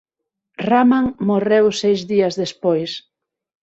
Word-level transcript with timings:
Rahman 0.69 1.07
morreu 1.29 1.65
seis 1.81 1.99
días 2.11 2.33
despois. 2.43 2.91